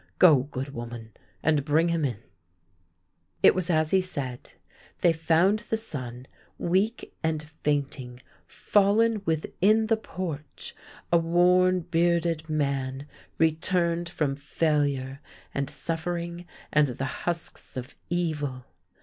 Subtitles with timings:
[0.17, 1.11] Go, good woman,
[1.43, 2.17] and bring him in."
[3.43, 4.53] It was as he said.
[5.01, 6.25] They found the son
[6.57, 10.75] weak and fainting, fallen within the porch—
[11.13, 13.05] a worn, bearded man,
[13.37, 15.21] returned from failure
[15.53, 18.65] and suffering and the husks of evil.